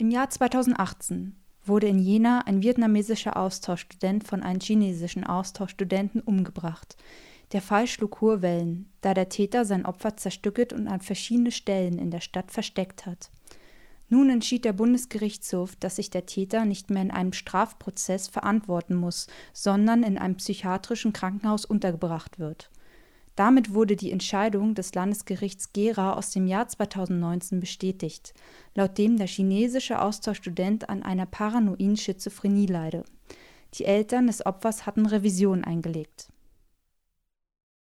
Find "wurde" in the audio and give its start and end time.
1.64-1.88, 23.72-23.94